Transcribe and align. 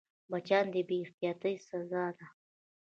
مچان 0.31 0.65
د 0.73 0.75
بې 0.87 0.97
احتیاطۍ 1.03 1.55
سزا 1.67 2.05
ده 2.17 2.27